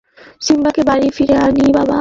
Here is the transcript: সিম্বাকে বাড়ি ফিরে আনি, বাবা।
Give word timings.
সিম্বাকে 0.41 0.81
বাড়ি 0.83 1.07
ফিরে 1.09 1.35
আনি, 1.37 1.63
বাবা। 1.69 1.89